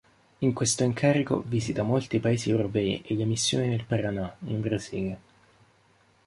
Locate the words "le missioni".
3.15-3.67